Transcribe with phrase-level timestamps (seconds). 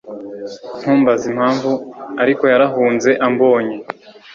[0.79, 1.69] Ntumbaze impamvu
[2.23, 3.77] ariko, yarahunze ambonye.